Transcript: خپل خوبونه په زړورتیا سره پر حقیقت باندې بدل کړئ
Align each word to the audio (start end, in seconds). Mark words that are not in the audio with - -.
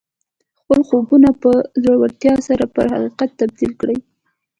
خپل 0.59 0.79
خوبونه 0.87 1.29
په 1.41 1.51
زړورتیا 1.83 2.35
سره 2.47 2.63
پر 2.75 2.85
حقیقت 2.93 3.29
باندې 3.37 3.55
بدل 3.59 3.71
کړئ 3.79 3.97